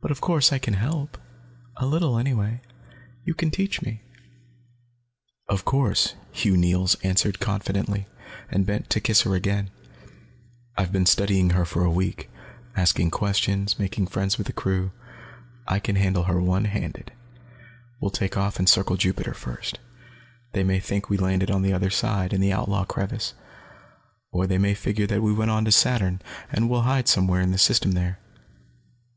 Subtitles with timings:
[0.00, 1.16] "But of course, I can help,
[1.78, 2.60] a little anyway.
[3.24, 4.02] You can teach me."
[5.48, 8.06] "Of course," Hugh Neils answered confidently,
[8.50, 9.70] and bent to kiss her again.
[10.76, 12.28] "I've been studying her for a week,
[12.76, 14.92] asking questions, making friends with the crew.
[15.66, 17.10] I can handle her one handed.
[17.98, 19.78] We'll take off and circle Jupiter first.
[20.52, 23.32] They may think we landed on the other side, in the Outlaw Crevice.
[24.32, 26.20] Or they may figure that we went on to Saturn,
[26.52, 28.18] and will hide somewhere in the system there.